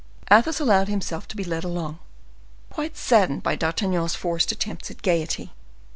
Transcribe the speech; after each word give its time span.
Athos 0.31 0.59
allowed 0.59 0.87
himself 0.87 1.27
to 1.27 1.35
be 1.35 1.43
led 1.43 1.63
along, 1.63 1.99
quite 2.71 2.97
saddened 2.97 3.43
by 3.43 3.55
D'Artagnan's 3.55 4.15
forced 4.15 4.51
attempts 4.51 4.89
at 4.89 5.03
gayety. 5.03 5.53